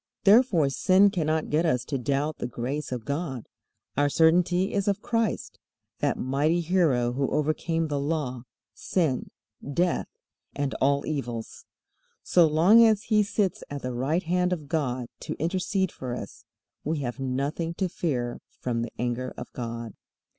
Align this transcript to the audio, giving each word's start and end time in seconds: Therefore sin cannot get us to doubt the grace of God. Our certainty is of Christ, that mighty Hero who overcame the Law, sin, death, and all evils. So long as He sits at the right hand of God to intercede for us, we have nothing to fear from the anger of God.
Therefore 0.23 0.67
sin 0.71 1.11
cannot 1.11 1.51
get 1.51 1.63
us 1.63 1.85
to 1.85 1.99
doubt 1.99 2.39
the 2.39 2.47
grace 2.47 2.91
of 2.91 3.05
God. 3.05 3.47
Our 3.95 4.09
certainty 4.09 4.73
is 4.73 4.87
of 4.87 5.03
Christ, 5.03 5.59
that 5.99 6.17
mighty 6.17 6.59
Hero 6.61 7.11
who 7.13 7.29
overcame 7.29 7.87
the 7.87 7.99
Law, 7.99 8.45
sin, 8.73 9.29
death, 9.61 10.07
and 10.55 10.73
all 10.81 11.05
evils. 11.05 11.65
So 12.23 12.47
long 12.47 12.83
as 12.83 13.03
He 13.03 13.21
sits 13.21 13.63
at 13.69 13.83
the 13.83 13.93
right 13.93 14.23
hand 14.23 14.51
of 14.51 14.67
God 14.67 15.07
to 15.19 15.35
intercede 15.39 15.91
for 15.91 16.15
us, 16.15 16.45
we 16.83 17.01
have 17.01 17.19
nothing 17.19 17.75
to 17.75 17.87
fear 17.87 18.41
from 18.59 18.81
the 18.81 18.91
anger 18.97 19.35
of 19.37 19.53
God. 19.53 19.93